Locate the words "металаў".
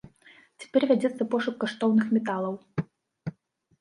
2.17-2.53